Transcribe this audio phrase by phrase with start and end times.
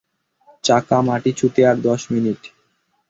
[0.63, 2.41] চাকা মাটি ছুঁতে আর দশ মিনিট।